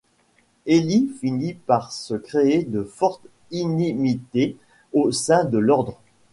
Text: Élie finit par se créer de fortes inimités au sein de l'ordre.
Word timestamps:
Élie 0.65 1.11
finit 1.21 1.53
par 1.53 1.91
se 1.91 2.15
créer 2.15 2.63
de 2.63 2.81
fortes 2.81 3.27
inimités 3.51 4.57
au 4.93 5.11
sein 5.11 5.43
de 5.43 5.59
l'ordre. 5.59 5.99